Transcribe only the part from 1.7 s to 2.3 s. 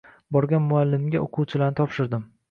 topshirdim.